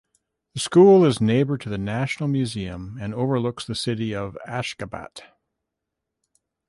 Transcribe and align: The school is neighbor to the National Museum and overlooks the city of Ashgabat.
The 0.55 0.59
school 0.59 1.05
is 1.05 1.21
neighbor 1.21 1.59
to 1.59 1.69
the 1.69 1.77
National 1.77 2.27
Museum 2.27 2.97
and 2.99 3.13
overlooks 3.13 3.65
the 3.67 3.75
city 3.75 4.15
of 4.15 4.35
Ashgabat. 4.47 5.19